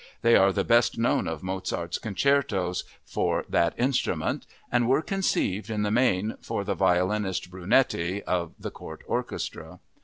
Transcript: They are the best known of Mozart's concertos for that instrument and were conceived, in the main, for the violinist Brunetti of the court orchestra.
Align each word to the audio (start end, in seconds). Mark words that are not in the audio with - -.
They 0.23 0.35
are 0.35 0.51
the 0.51 0.63
best 0.63 0.97
known 0.97 1.27
of 1.27 1.43
Mozart's 1.43 1.99
concertos 1.99 2.85
for 3.05 3.45
that 3.47 3.75
instrument 3.77 4.47
and 4.71 4.89
were 4.89 5.03
conceived, 5.03 5.69
in 5.69 5.83
the 5.83 5.91
main, 5.91 6.37
for 6.41 6.63
the 6.63 6.73
violinist 6.73 7.51
Brunetti 7.51 8.23
of 8.23 8.55
the 8.57 8.71
court 8.71 9.03
orchestra. 9.05 9.79